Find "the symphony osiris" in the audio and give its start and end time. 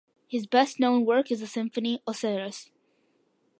1.41-2.71